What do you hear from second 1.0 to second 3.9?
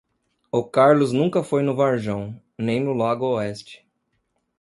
nunca foi no Varjão, nem no Lago Oeste.